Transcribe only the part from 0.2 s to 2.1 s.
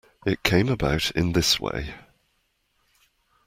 It came about in this way.